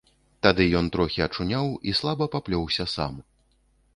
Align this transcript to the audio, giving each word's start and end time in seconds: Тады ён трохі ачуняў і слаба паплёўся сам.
Тады 0.45 0.63
ён 0.79 0.85
трохі 0.95 1.19
ачуняў 1.25 1.69
і 1.91 1.95
слаба 1.99 2.25
паплёўся 2.37 2.83
сам. 2.97 3.13